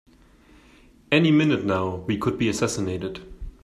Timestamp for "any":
1.11-1.29